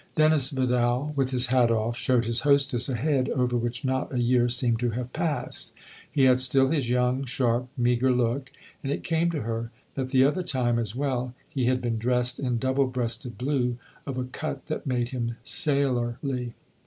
[0.15, 4.17] Dennis Vidal, with his hat off, showed his hostess a head over which not a
[4.19, 5.73] year seemed to have passed.
[6.11, 8.51] He had still his young, sharp, meagre look,
[8.83, 12.39] and it came to her that the other time as well he had been dressed
[12.39, 13.77] in double breasted blue
[14.07, 16.55] of a cut that made him sailorly.